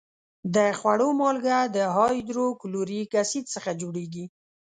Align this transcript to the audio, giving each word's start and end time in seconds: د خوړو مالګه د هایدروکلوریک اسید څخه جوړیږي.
د 0.55 0.57
خوړو 0.79 1.09
مالګه 1.19 1.57
د 1.75 1.77
هایدروکلوریک 1.95 3.11
اسید 3.23 3.45
څخه 3.55 3.69
جوړیږي. 3.81 4.25